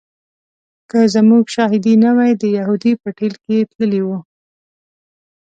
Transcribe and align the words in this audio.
که 0.89 0.99
زموږ 1.15 1.43
شاهدي 1.55 1.93
نه 2.03 2.11
وای 2.17 2.31
د 2.37 2.43
یهودي 2.57 2.93
په 3.01 3.09
ټېل 3.17 3.33
کې 3.43 3.57
تللی 3.71 4.01
و. 4.05 4.09